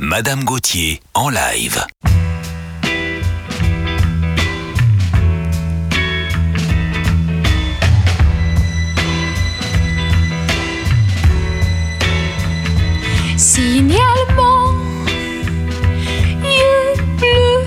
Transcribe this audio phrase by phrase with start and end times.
[0.00, 1.84] Madame Gauthier en live.
[13.36, 14.74] Signalement,
[16.44, 17.66] yeux bleus,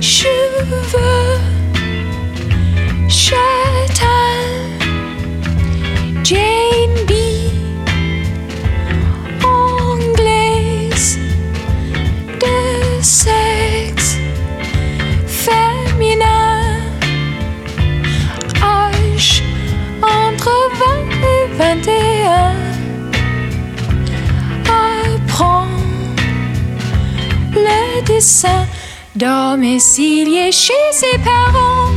[0.00, 1.40] cheveux,
[3.08, 3.53] cheveux.
[28.20, 28.66] ses
[29.14, 31.90] domicilié chez ses parents.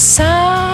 [0.00, 0.69] sound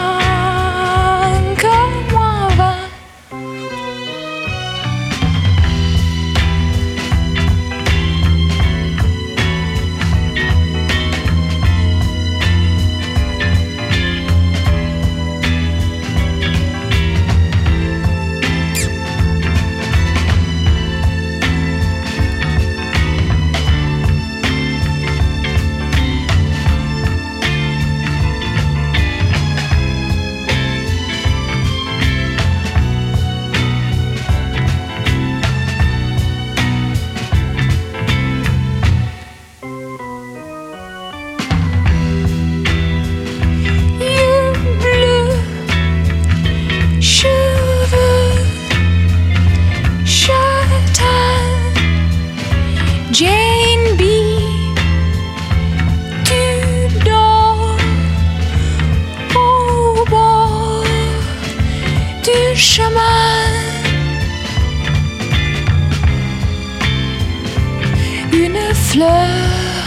[68.97, 69.84] fleur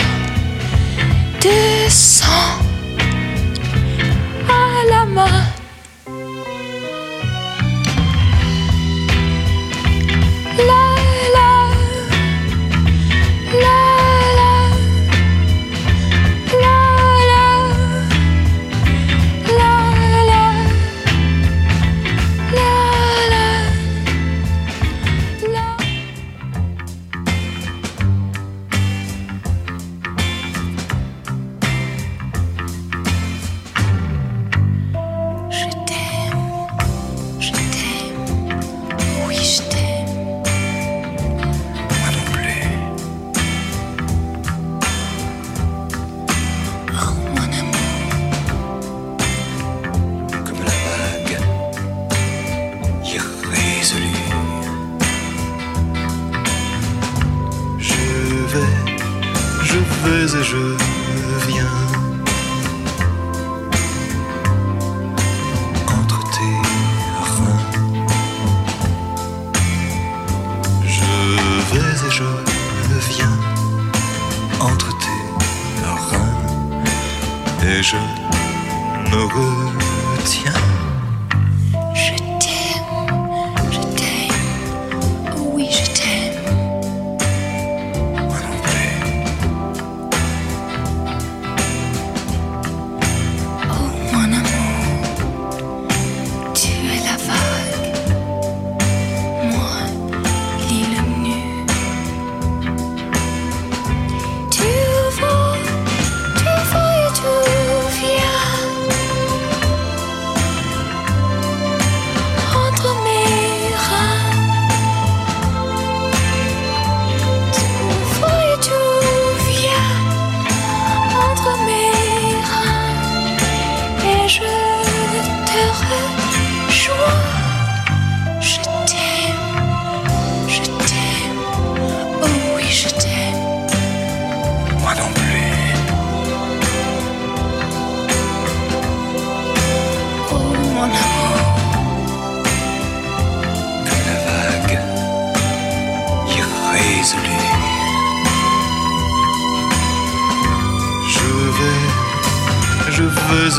[1.41, 2.58] descend.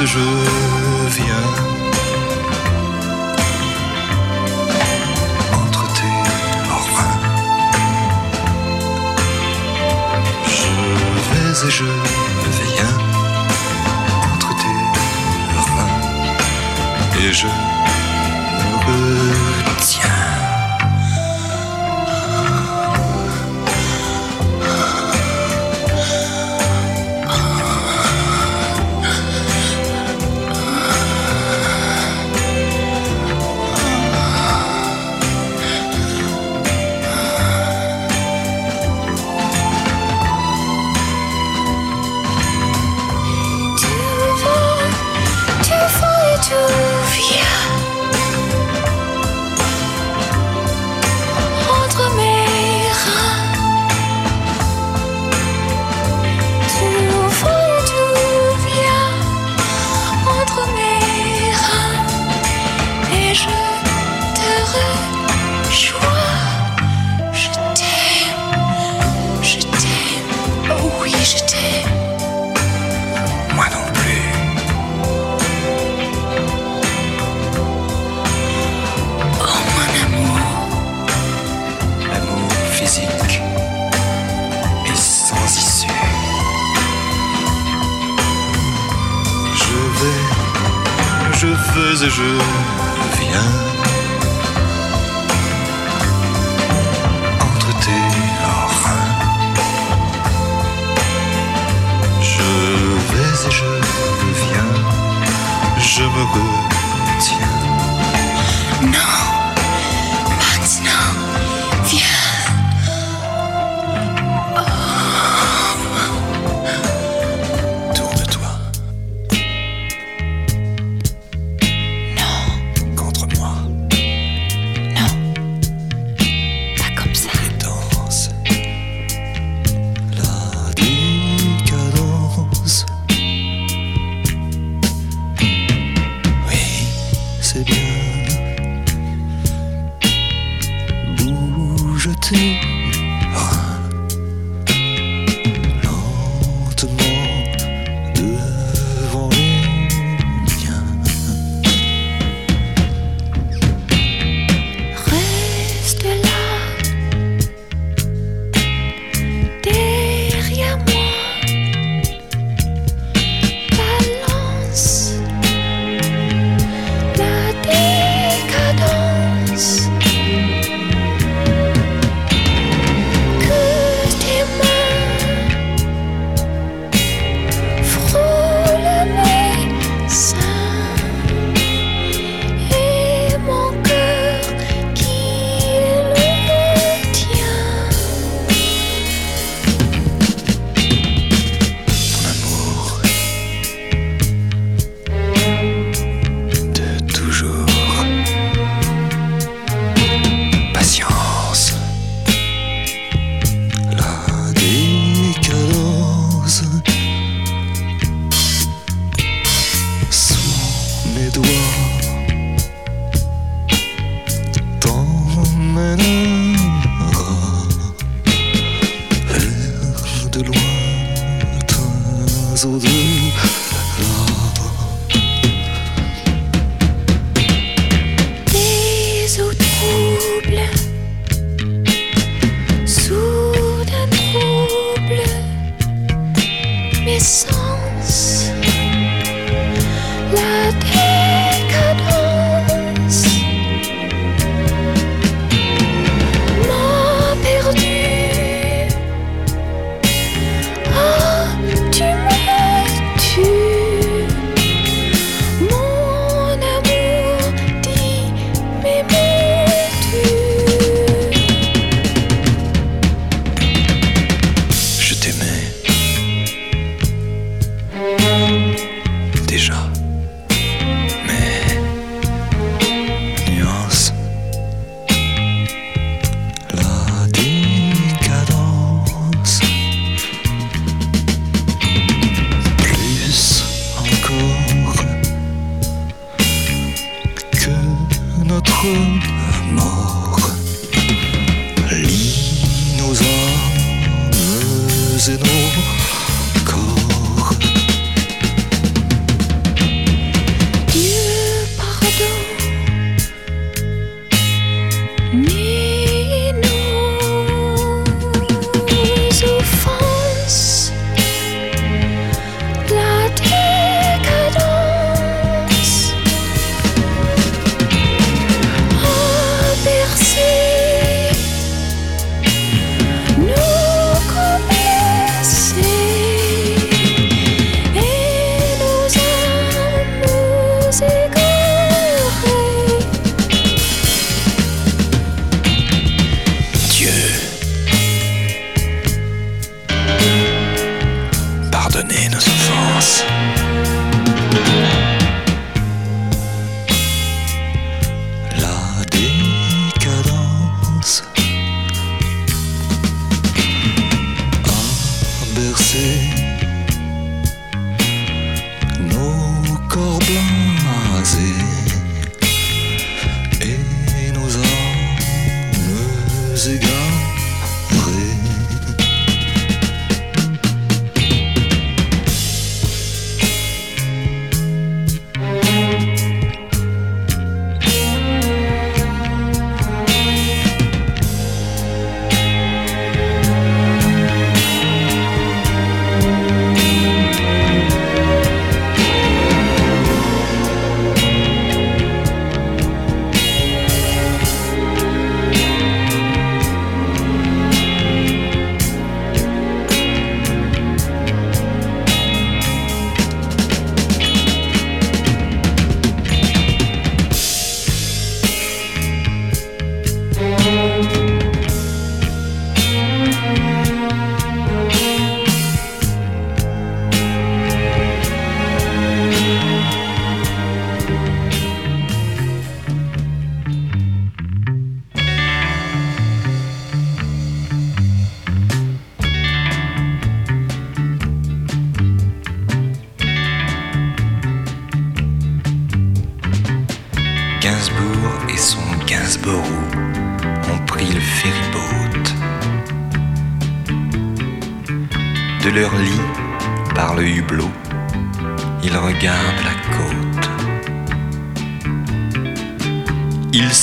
[0.06, 0.19] Je
[1.11, 1.89] viens.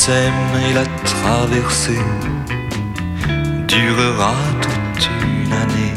[0.09, 1.99] Et la traversée
[3.67, 5.93] durera toute une année.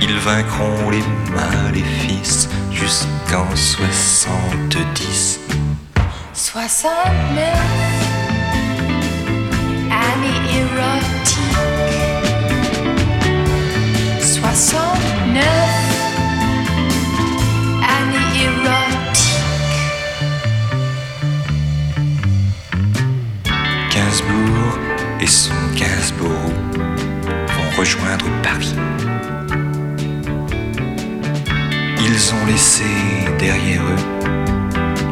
[0.00, 1.02] Ils vaincront les
[1.34, 5.40] maléfices jusqu'en 70.
[6.32, 7.44] 69
[9.90, 11.36] Année érotique
[14.18, 14.89] 69
[25.20, 26.54] et son Gainsborough
[27.48, 28.74] vont rejoindre Paris.
[31.98, 32.84] Ils ont laissé
[33.38, 33.96] derrière eux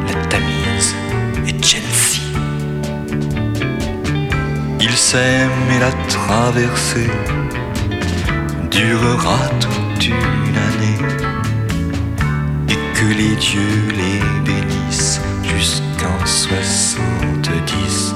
[0.06, 0.94] la Tamise
[1.46, 2.22] et Chelsea.
[4.80, 7.10] Ils s'aiment et la traversée
[8.70, 10.98] durera toute une année
[12.68, 18.14] et que les dieux les bénissent jusqu'en 70.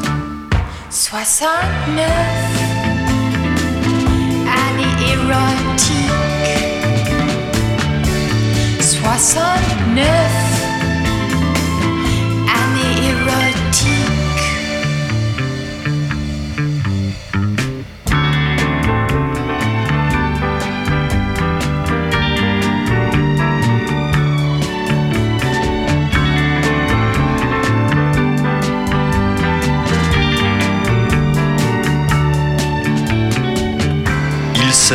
[1.12, 2.08] 69
[4.48, 6.08] Année érotique.
[8.80, 10.51] 69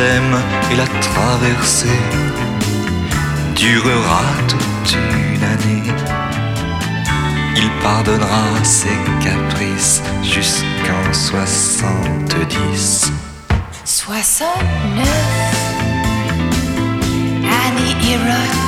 [0.00, 1.88] Et la traversée
[3.56, 5.92] durera toute une année.
[7.56, 13.10] Il pardonnera ses caprices jusqu'en 70.
[13.84, 15.08] 69
[17.42, 18.67] Année érotique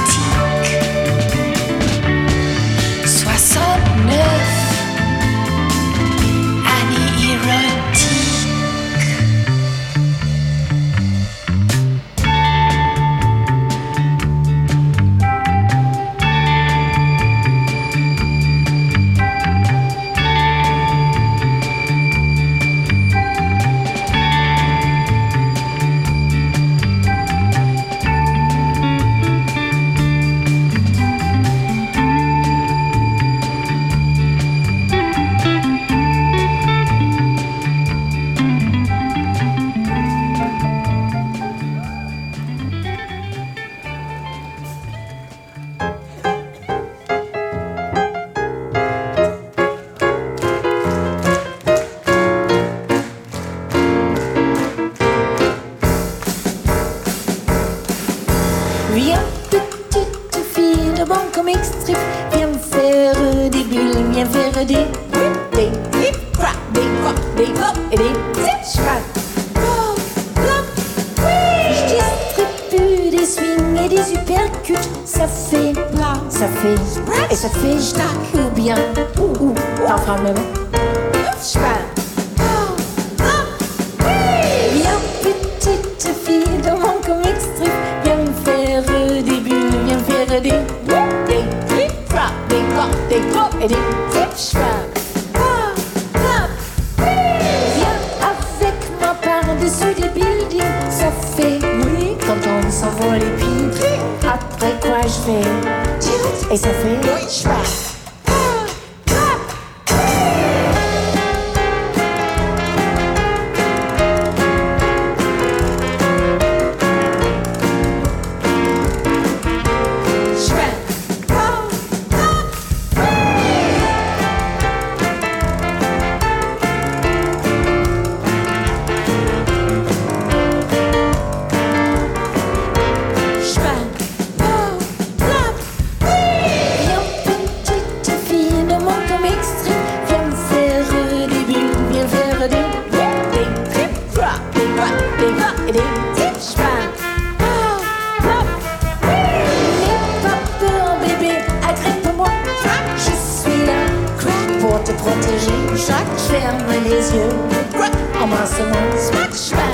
[158.50, 158.98] blossom.
[158.98, 159.69] Smash.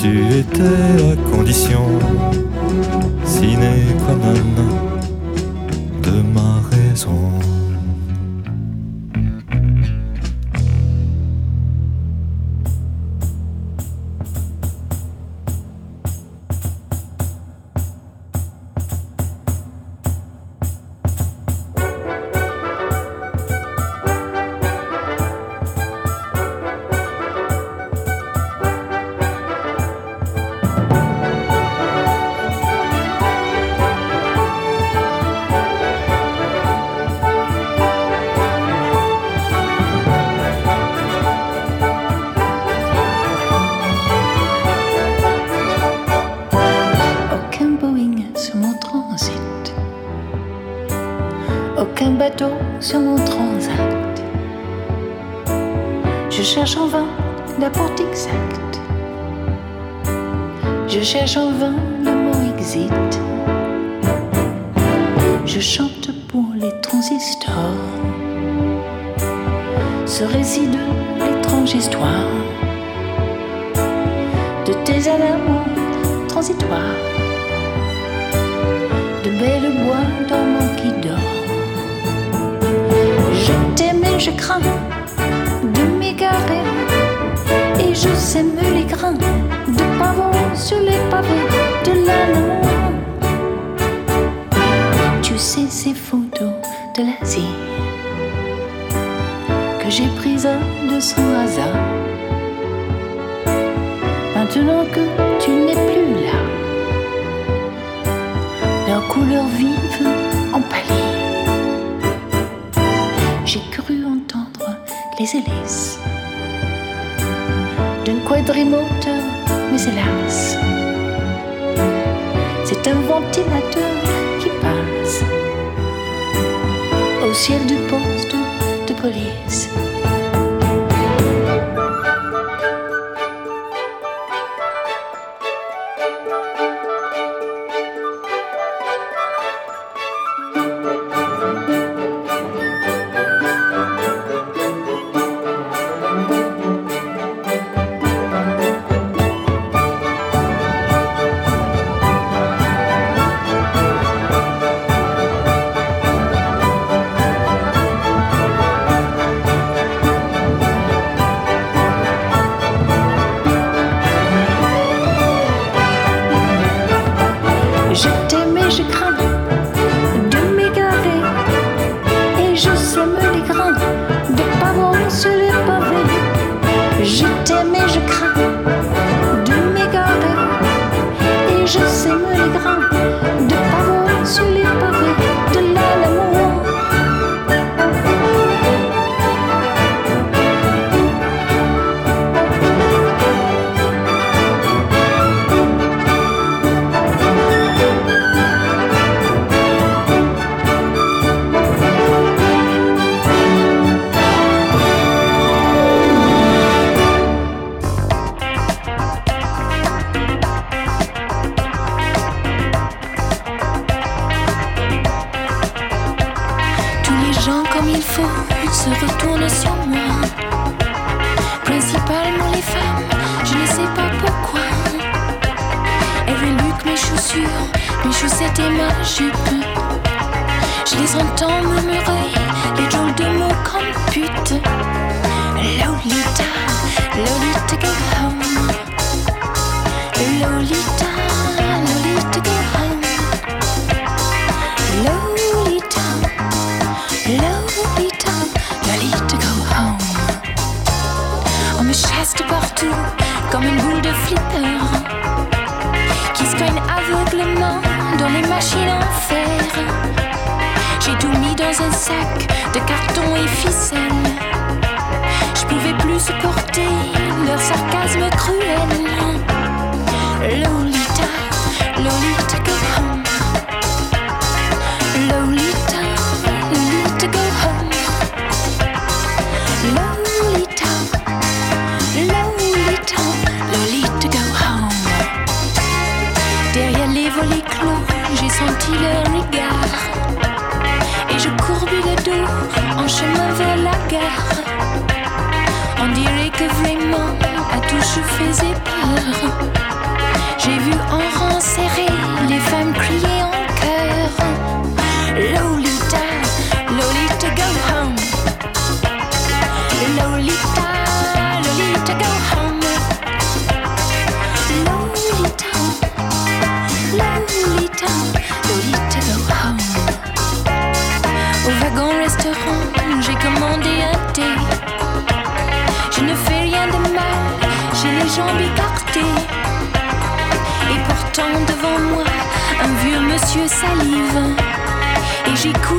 [0.00, 1.98] Tu étais la condition
[3.24, 3.58] sine
[3.98, 4.77] qua non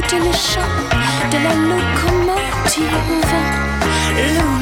[0.10, 0.62] du méchant,
[1.32, 2.90] de la locomotive,
[4.18, 4.59] le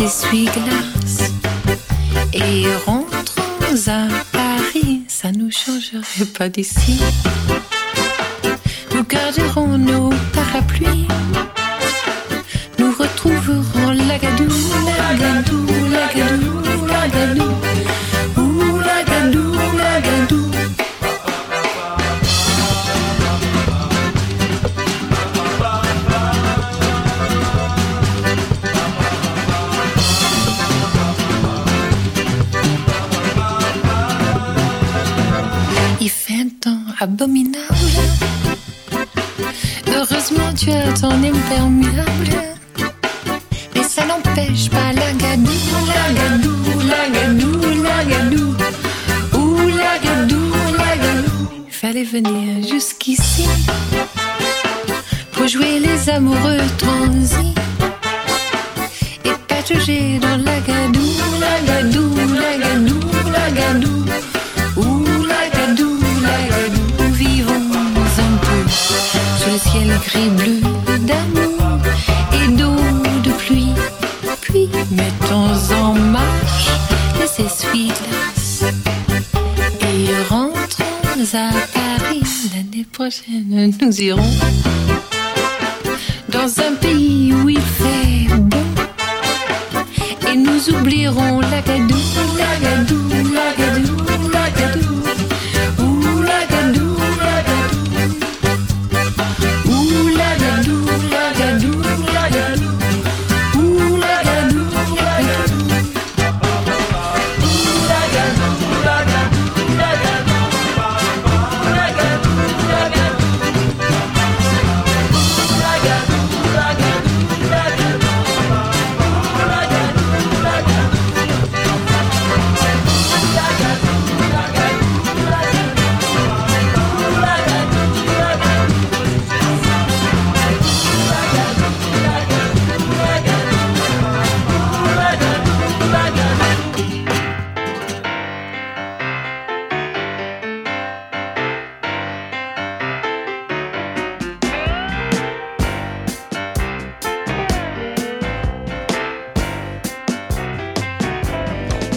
[0.00, 1.30] essuie-glaces
[2.32, 7.00] et rentrons à Paris, ça nous changerait pas d'ici.
[8.94, 11.08] Nous garderons nos parapluies,
[12.78, 14.48] nous retrouverons la gadoue,
[14.98, 17.69] la gadoue, la gadoue, la gadoue.
[41.50, 41.79] they'll
[83.10, 84.79] prochaine, nous irons.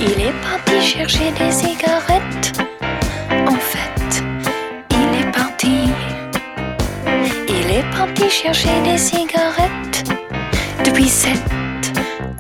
[0.06, 2.62] Il est parti chercher des cigarettes.
[3.48, 4.22] En fait,
[4.92, 5.76] il est parti.
[7.48, 10.04] Il est parti chercher des cigarettes
[10.84, 11.42] depuis sept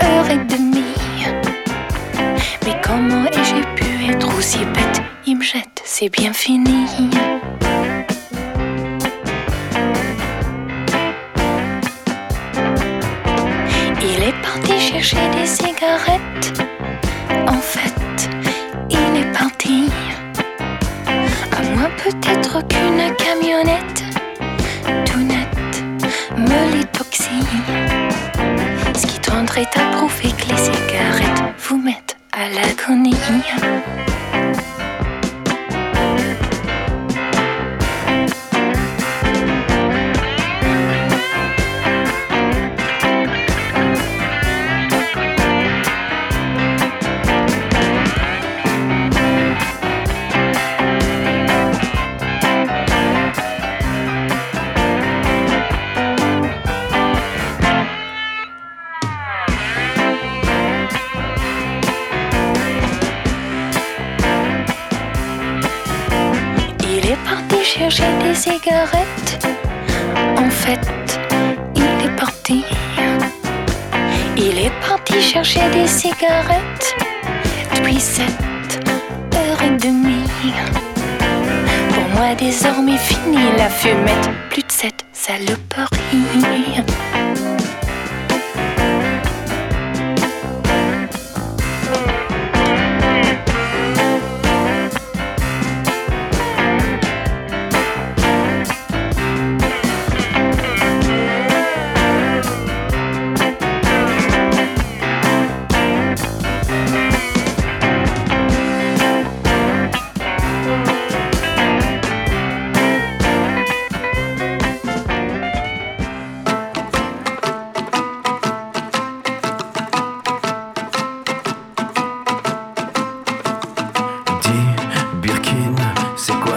[0.03, 0.83] heures et demie.
[2.65, 5.01] Mais comment ai-je pu être aussi bête?
[5.25, 6.85] Il me jette, c'est bien fini.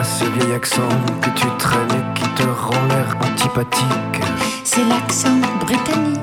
[0.07, 0.89] Ce vieil accent
[1.21, 4.21] que tu traînes et qui te rend l'air antipathique
[4.65, 6.21] C'est l'accent britannique.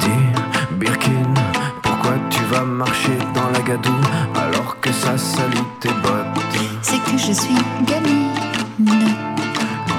[0.00, 1.34] Dis, Birkin,
[1.82, 3.92] pourquoi tu vas marcher dans la gadoue
[4.34, 6.42] alors que ça salit tes bottes?
[6.82, 7.56] C'est que je suis
[7.86, 8.30] gamine.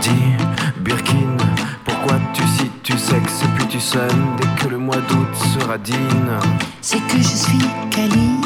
[0.02, 0.36] Dis,
[0.80, 1.38] Birkin,
[1.86, 6.32] pourquoi tu cites tu sexe puis tu sonnes dès que le mois d'août sera digne?
[6.82, 7.60] C'est que je suis
[7.92, 8.37] câline.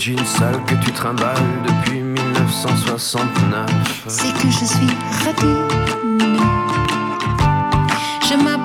[0.00, 1.36] Ce vieux jean sale que tu trimbales
[1.66, 4.86] depuis 1969 C'est que je suis
[5.24, 5.68] radine.
[8.28, 8.59] Je m'appelle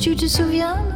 [0.00, 0.89] tu te souviennes.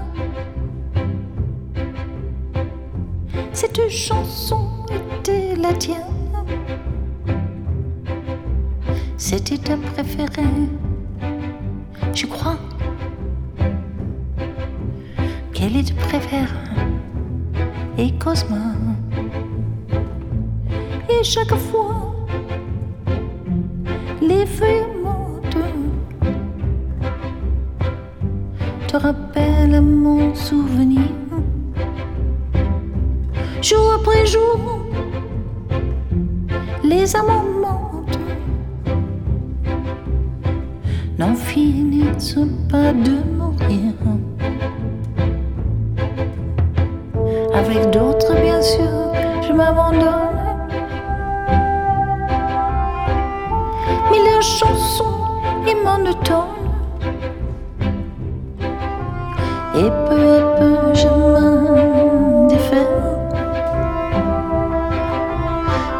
[59.76, 62.86] Et peu à peu, je m'en défais.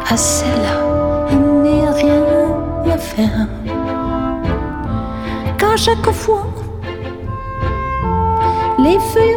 [0.09, 0.77] À celle-là,
[1.31, 2.23] il n'est rien
[2.93, 3.47] à faire.
[5.57, 6.47] Car chaque fois,
[8.79, 9.34] les feuilles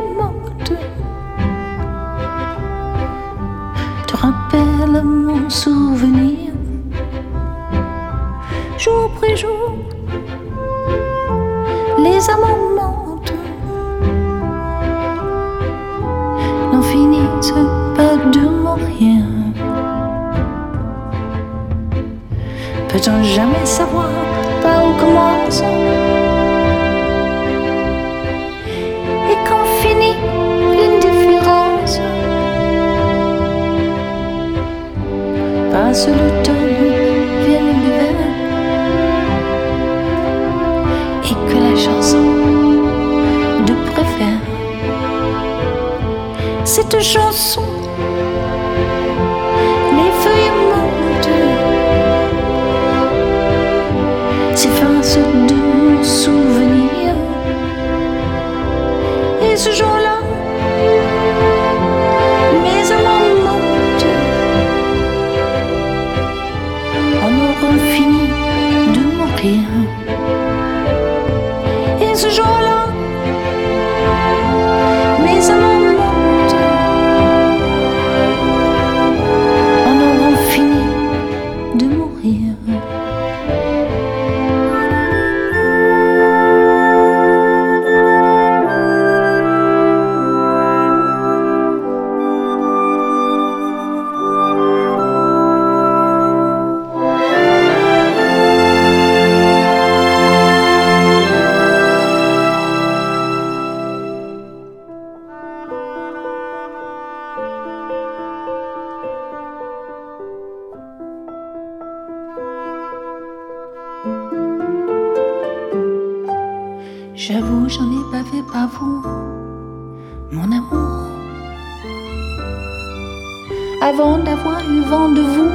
[123.91, 125.51] Avant d'avoir eu vent de vous,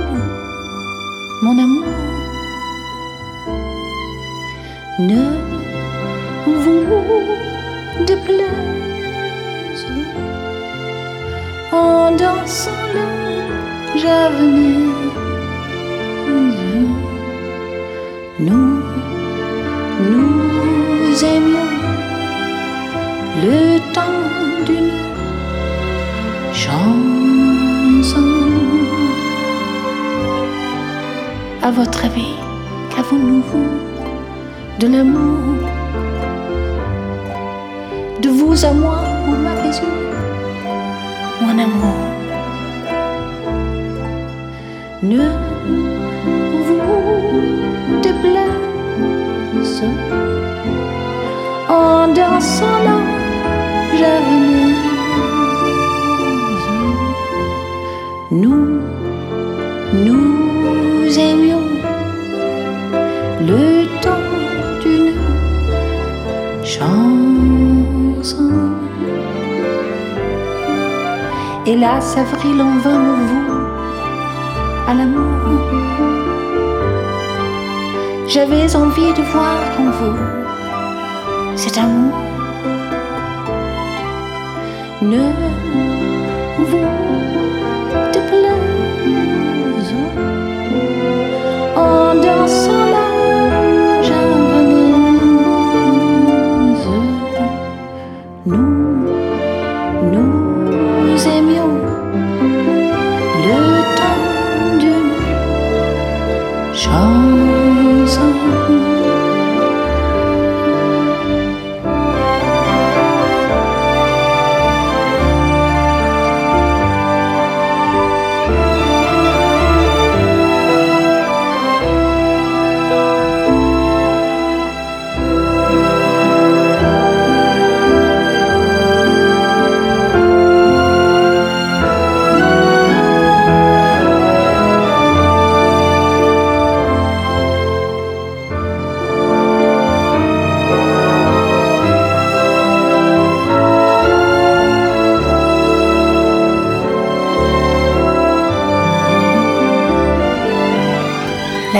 [1.44, 1.86] mon amour.
[4.98, 5.26] Ne
[6.48, 9.86] vous déplaise
[11.72, 12.72] en dansant
[13.96, 14.93] javenet.
[31.66, 32.36] À votre avis,
[32.90, 33.42] qu'avons-nous
[34.82, 35.70] de l'amour
[38.22, 39.94] De vous à moi, vous m'avez eu,
[41.42, 41.96] mon amour?
[45.04, 45.30] Ne
[46.66, 49.84] vous déplaise
[51.70, 52.93] en dansant
[71.84, 73.52] Hélas, avril en vain me voue
[74.88, 75.34] à l'amour.
[78.26, 82.18] J'avais envie de voir en vous cet amour.
[85.02, 85.43] Ne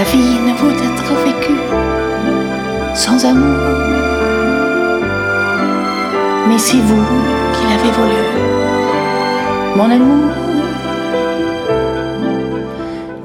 [0.04, 1.62] La vie ne vaut être vécue
[2.94, 3.58] sans amour.
[6.46, 7.06] Mais c'est vous
[7.54, 8.22] qui l'avez volé,
[9.78, 10.30] mon amour.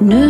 [0.02, 0.22] Ne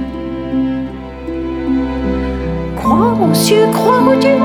[2.77, 4.43] Crois aux cieux, crois aux dieux,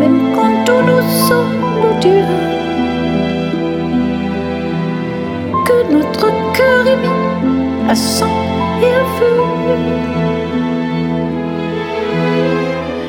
[0.00, 2.32] même quand tout nous semble odieux.
[5.66, 8.38] Que notre cœur est mis à sang
[8.82, 9.36] et à feu.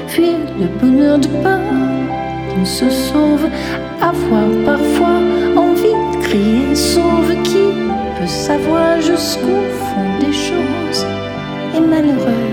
[0.07, 1.59] Fuir le bonheur de peur,
[2.59, 3.47] on se sauve,
[4.01, 5.19] à avoir parfois
[6.75, 7.65] sauve qui
[8.17, 11.05] peut savoir jusqu'au fond des choses
[11.75, 12.51] et malheureux.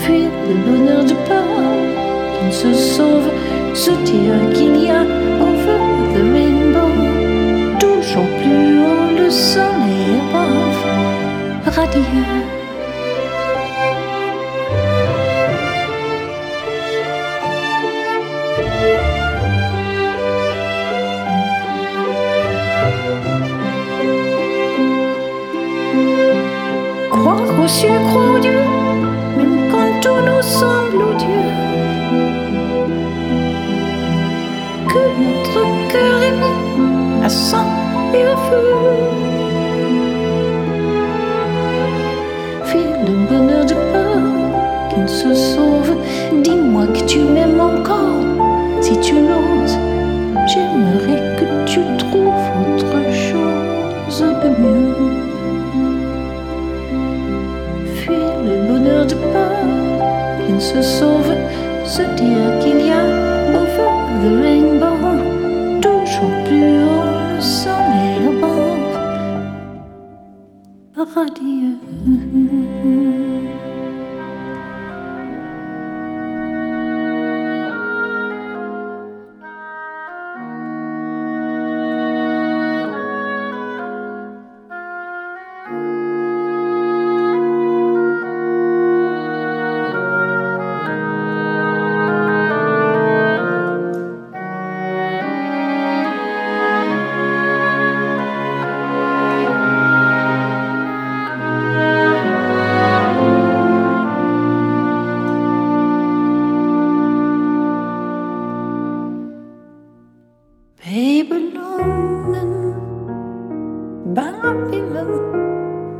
[0.00, 1.80] Fuir le bonheur du parent
[2.34, 3.28] qui ne se sauve,
[3.74, 5.02] se dire qu'il y a
[5.48, 5.80] over
[6.14, 6.92] the rainbow,
[7.78, 12.43] toujours plus haut le soleil above, radieux.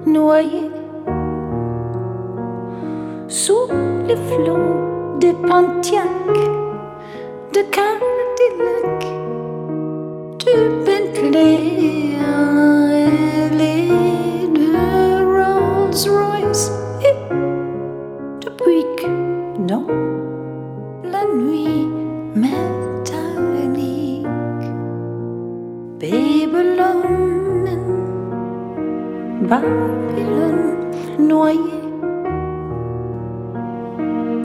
[0.07, 0.71] noyé
[3.29, 3.69] sous
[4.07, 6.35] les flots de Pontiac,
[7.53, 9.01] de Candilac,
[10.45, 12.19] de Bentley
[14.53, 16.73] de Rolls-Royce
[17.03, 17.17] et
[18.45, 19.09] de Buick,
[19.59, 20.24] non?
[29.49, 31.61] Babylone noyée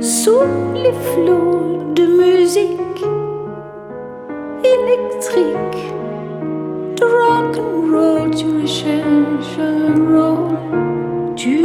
[0.02, 0.43] sous
[0.76, 3.06] les flots de musique
[4.62, 5.93] électrique,
[6.97, 10.58] de rock and roll, tu recherches un rôle,
[11.38, 11.64] tu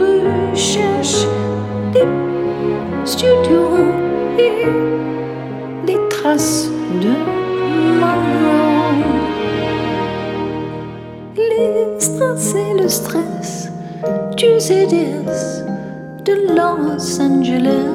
[0.00, 1.28] recherches
[1.92, 2.08] des
[3.04, 3.78] studios
[4.36, 4.66] et
[5.86, 6.73] des traces.
[12.84, 13.70] le stress
[14.36, 15.64] du CDS
[16.22, 17.93] de Los Angeles.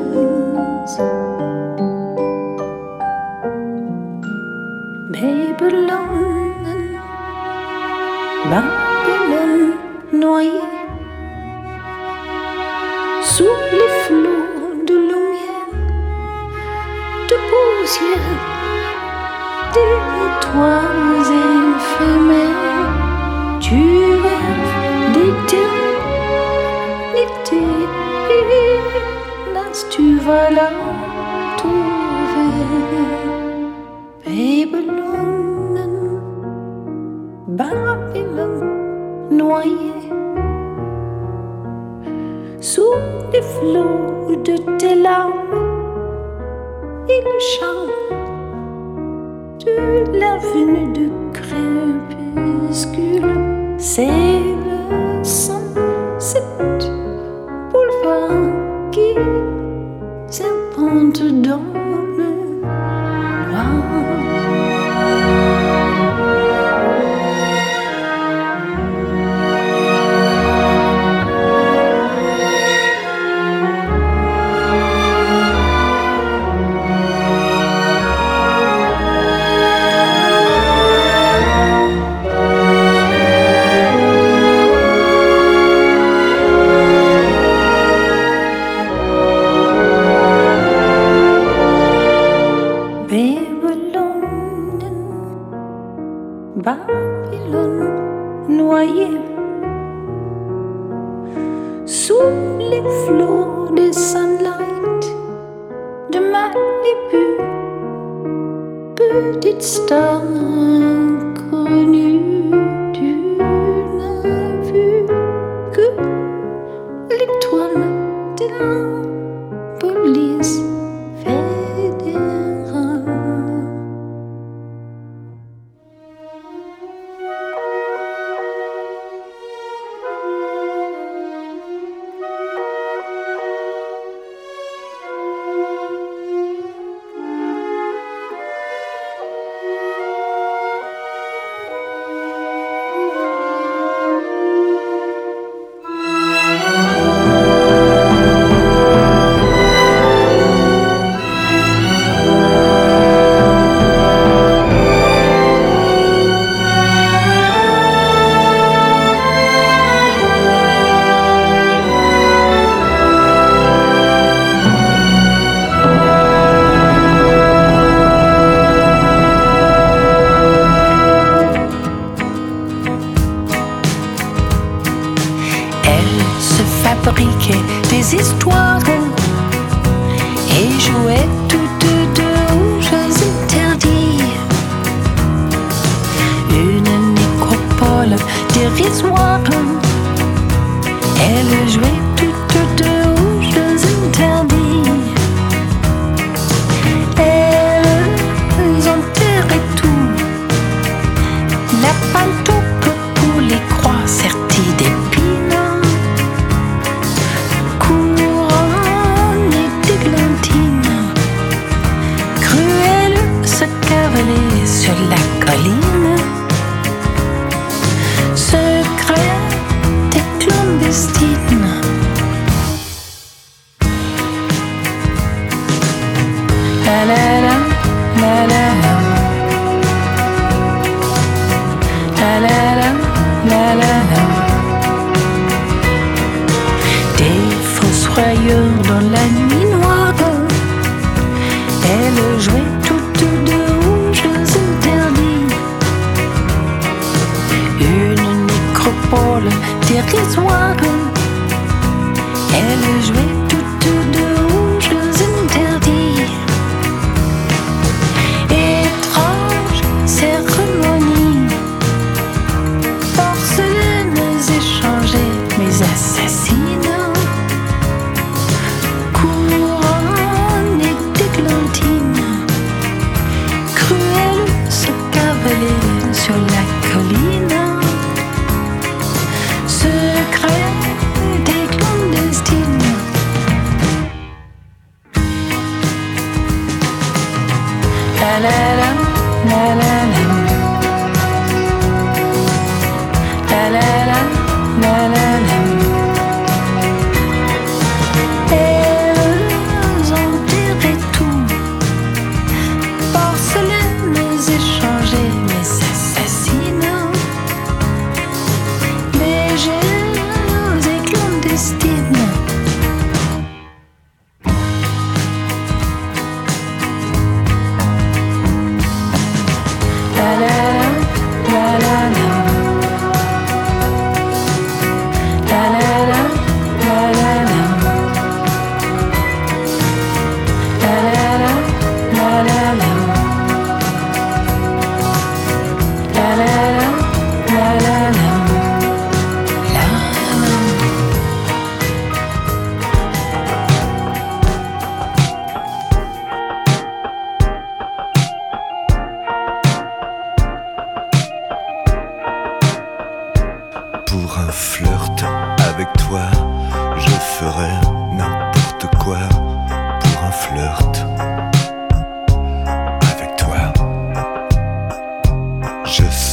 [220.89, 221.38] this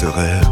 [0.07, 0.46] Je serai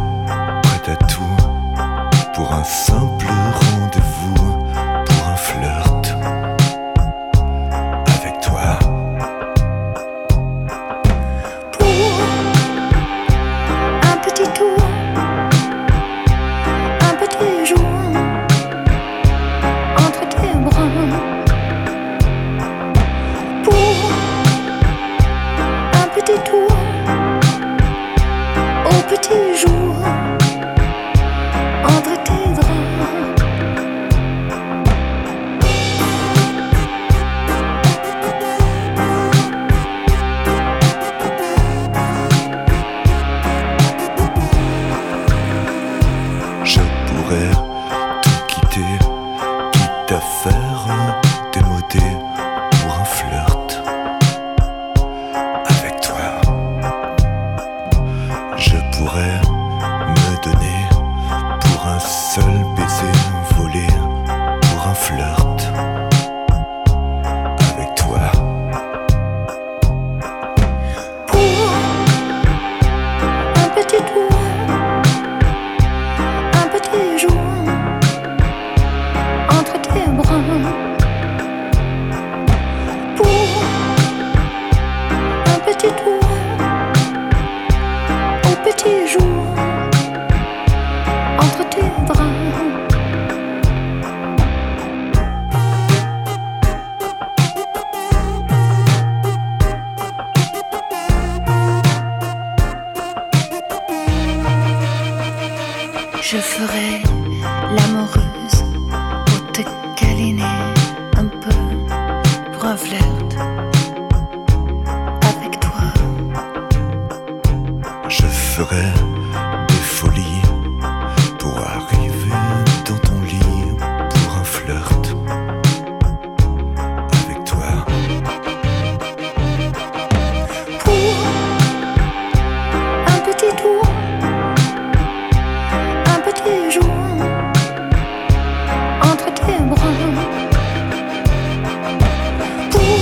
[142.71, 143.01] Pour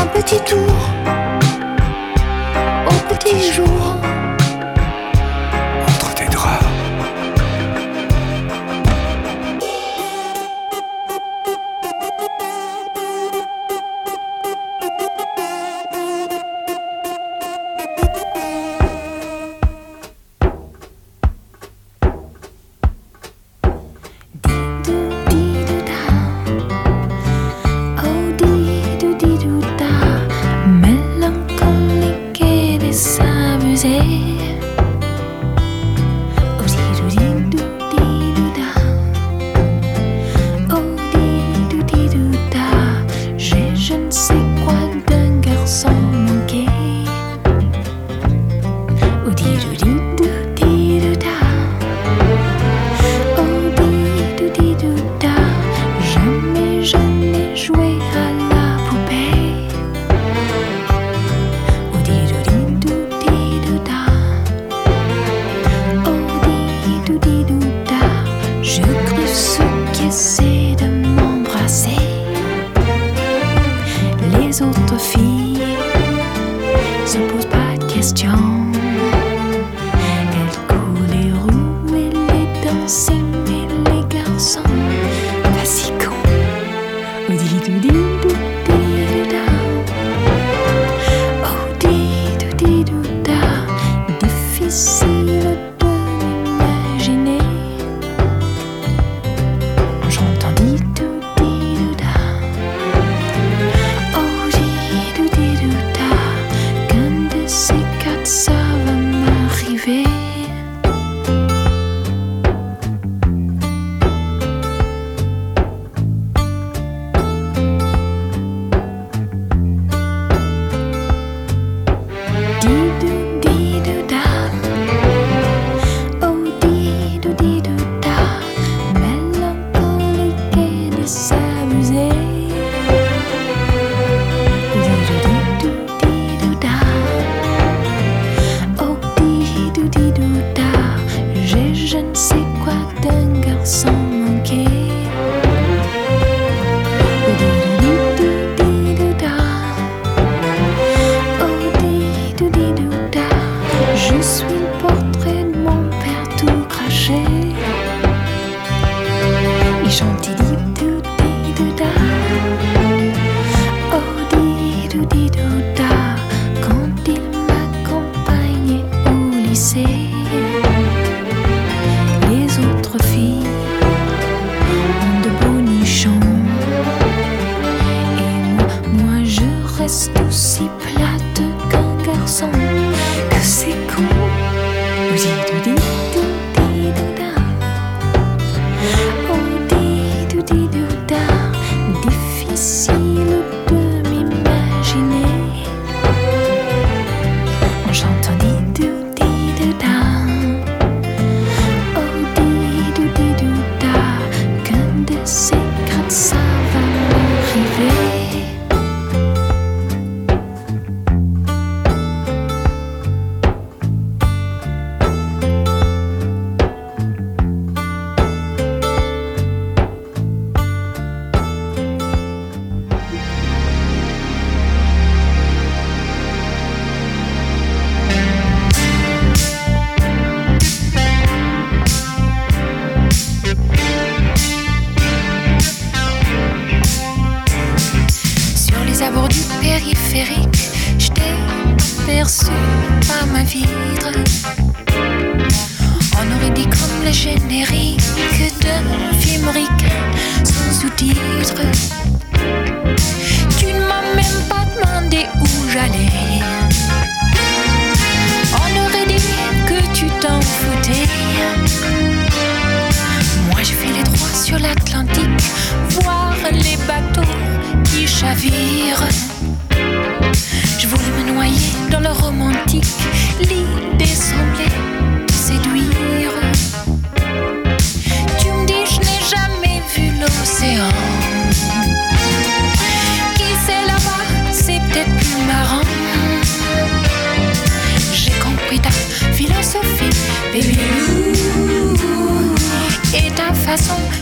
[0.00, 0.77] un petit tour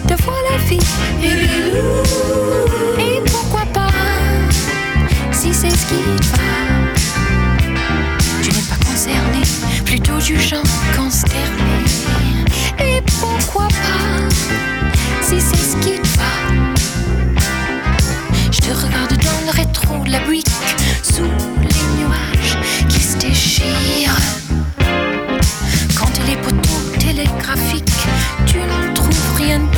[0.07, 0.79] de voir la vie.
[2.99, 3.89] Et pourquoi pas,
[5.33, 6.43] si c'est ce qui te va.
[8.43, 9.43] Tu n'es pas concerné,
[9.85, 10.63] plutôt du genre
[10.97, 11.85] consterné.
[12.79, 14.29] Et pourquoi pas,
[15.23, 16.35] si c'est ce qui te va.
[18.51, 20.49] Je te regarde dans le rétro de la buick,
[21.03, 21.23] sous
[21.63, 24.21] les nuages qui se déchirent.
[25.99, 28.07] Quand les poteaux télégraphiques
[29.47, 29.76] million.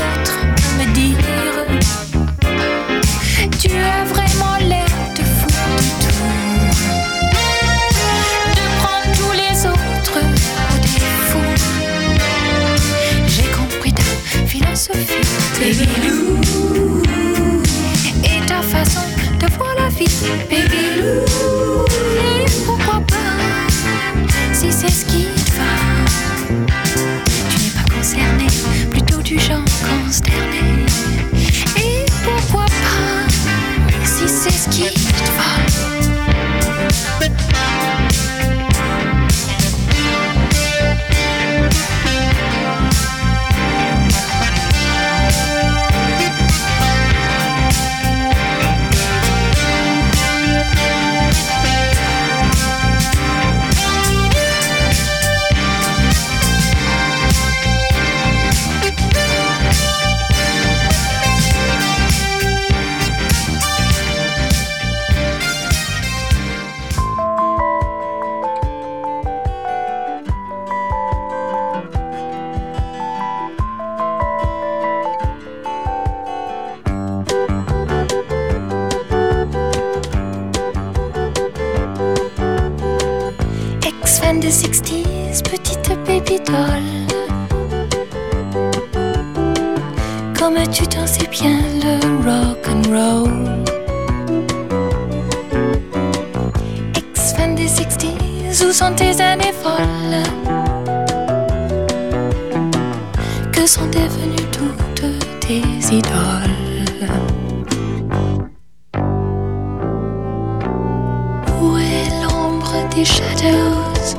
[112.99, 114.15] the shadows,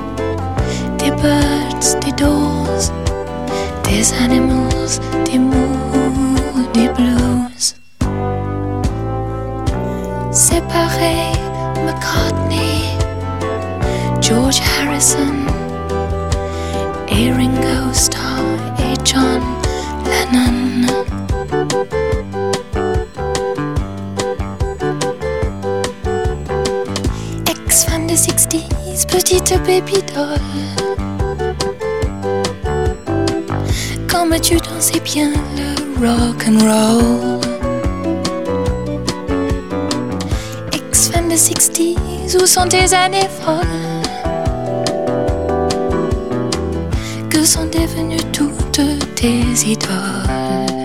[1.01, 2.91] the birds, the dolls,
[3.83, 6.35] these animals, the moon,
[6.71, 7.75] the blues.
[10.31, 11.38] Séparés
[29.11, 30.37] petite baby doll.
[30.37, 31.39] Oh.
[34.07, 37.39] Comme tu dansais bien le rock and roll.
[40.73, 43.65] Ex-femme de 60s, où sont tes années folles?
[47.29, 48.81] Que sont devenues toutes
[49.15, 50.78] tes idoles?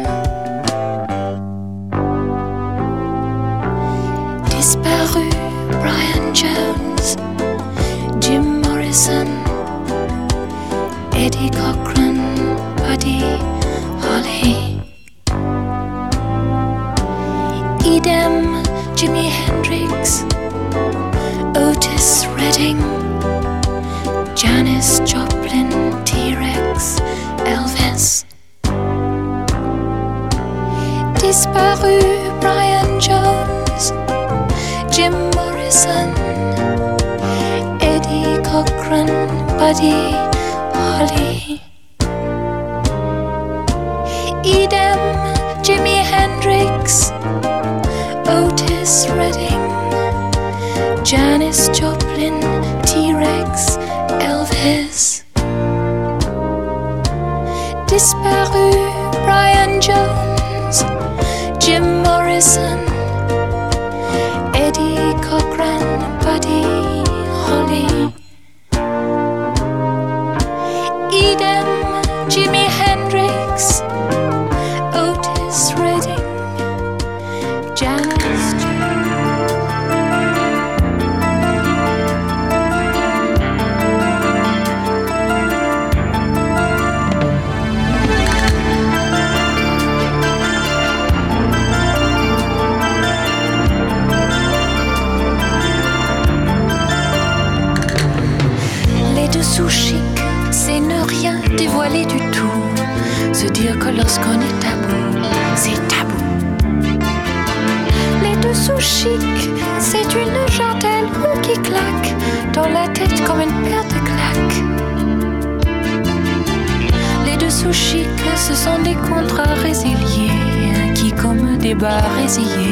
[122.27, 122.64] crazy you.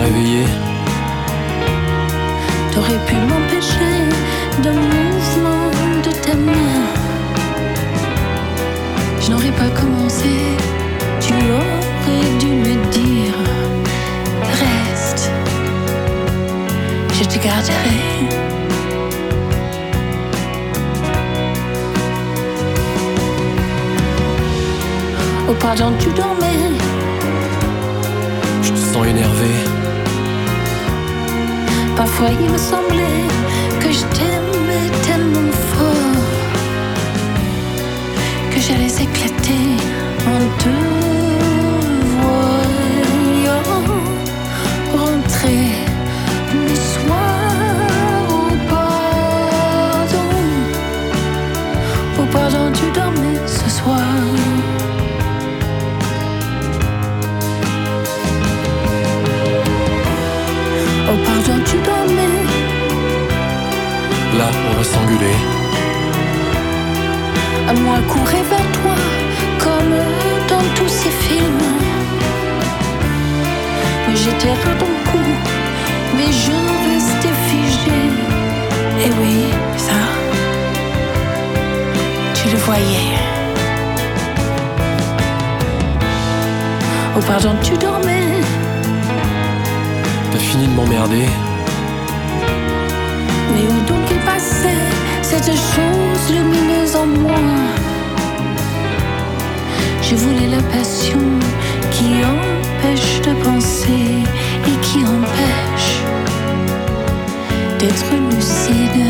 [0.00, 0.44] réveillé.
[2.72, 3.96] T'aurais pu m'empêcher
[4.62, 5.70] d'un mouvement
[6.06, 6.86] de ta main.
[9.20, 10.32] Je n'aurais pas commencé,
[11.20, 13.36] tu aurais dû me dire
[14.62, 15.30] Reste,
[17.12, 18.00] je te garderai.
[25.48, 26.70] Oh pardon, tu dormais.
[28.62, 29.69] Je te sens énervé.
[32.00, 33.28] Parfois il me semblait
[33.78, 36.24] que je t'aimais tellement fort
[38.50, 39.76] que j'allais éclater
[40.26, 41.09] en deux.
[67.68, 68.94] À moi courir vers toi,
[69.58, 69.94] comme
[70.48, 71.66] dans tous ces films.
[74.14, 75.18] J'étais ton cou,
[76.16, 76.52] mais je
[76.90, 78.00] restais figé.
[79.04, 79.44] Et oui,
[79.76, 80.00] ça,
[82.34, 83.18] tu le voyais.
[87.16, 88.40] Oh pardon, tu dormais.
[90.32, 91.28] T'as fini de m'emmerder.
[93.52, 94.09] Mais où donc
[95.22, 97.40] cette chose lumineuse en moi.
[100.02, 101.18] Je voulais la passion
[101.92, 104.24] qui empêche de penser
[104.66, 105.92] et qui empêche
[107.78, 109.04] d'être lucide.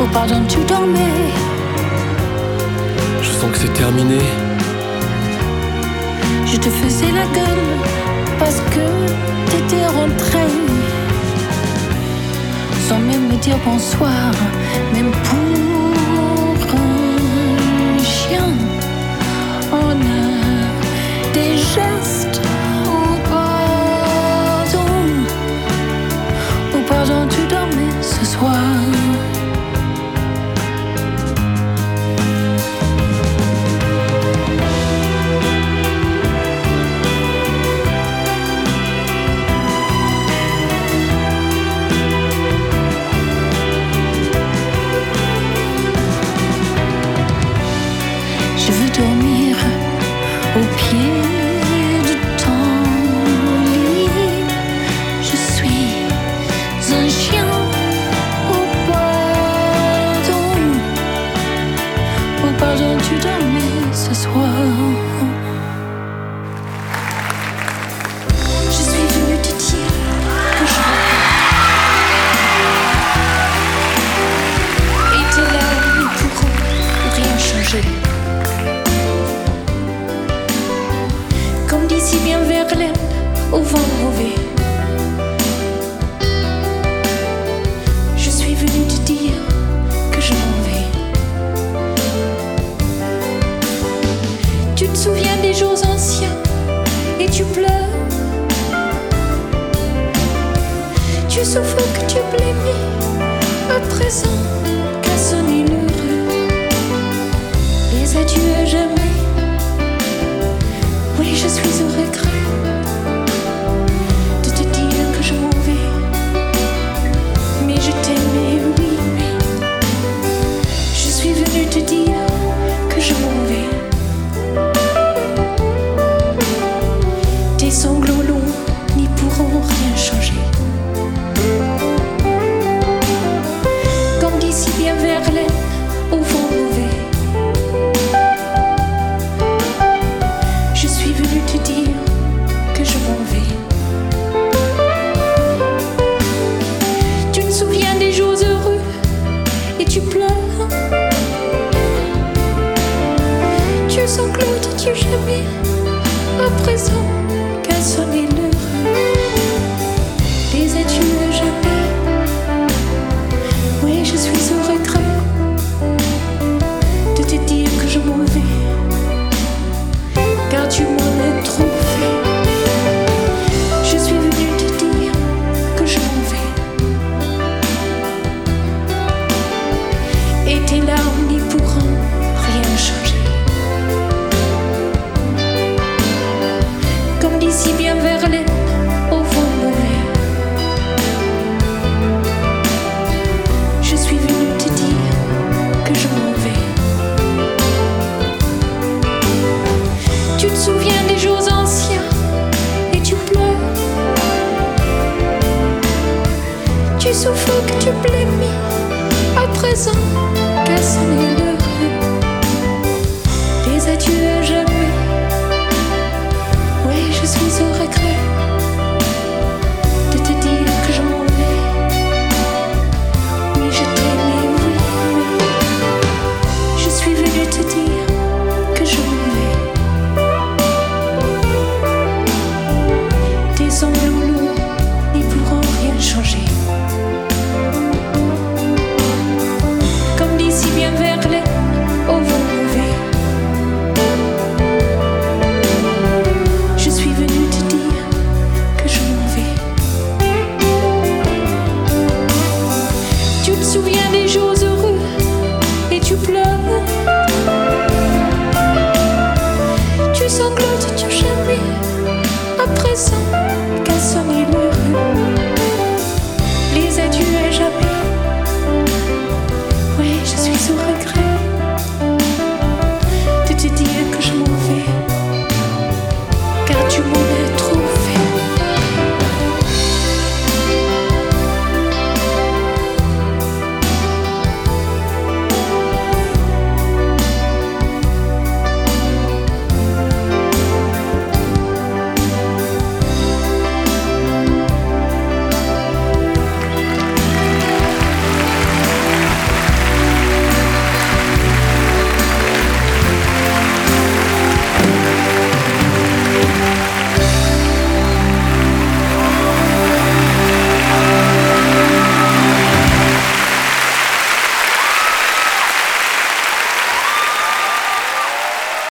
[0.00, 1.30] Oh pardon, tu dormais.
[3.22, 4.20] Je sens que c'est terminé.
[6.46, 7.93] Je te faisais la gueule
[8.38, 8.86] parce que
[9.50, 10.46] t'étais rentré
[12.88, 14.30] sans même me dire bonsoir,
[14.92, 18.48] même pour un chien.
[19.72, 22.33] On a des gestes